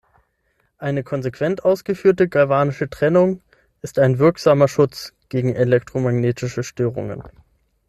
[0.79, 3.43] Eine konsequent ausgeführte galvanische Trennung
[3.83, 7.21] ist ein wirksamer Schutz gegen elektromagnetische Störungen.